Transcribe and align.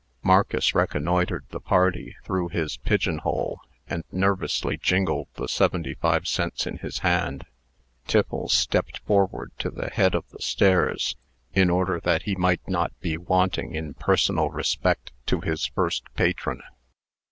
Marcus 0.23 0.73
reconnoitred 0.73 1.45
the 1.51 1.59
party 1.59 2.15
through 2.25 2.47
his 2.47 2.77
pigeon 2.77 3.19
hole, 3.19 3.59
and 3.87 4.03
nervously 4.11 4.75
jingled 4.75 5.27
the 5.35 5.45
seventy 5.47 5.93
five 5.93 6.27
cents 6.27 6.65
in 6.65 6.77
his 6.79 6.97
hand. 7.05 7.45
Tiffles 8.07 8.51
stepped 8.51 8.97
forward 9.05 9.51
to 9.59 9.69
the 9.69 9.91
head 9.91 10.15
of 10.15 10.27
the 10.31 10.41
stairs, 10.41 11.17
in 11.53 11.69
order 11.69 11.99
that 11.99 12.23
he 12.23 12.33
might 12.33 12.67
not 12.67 12.99
be 12.99 13.15
wanting 13.15 13.75
in 13.75 13.93
personal 13.93 14.49
respect 14.49 15.11
to 15.27 15.39
his 15.41 15.67
first 15.67 16.01
patron. 16.15 16.63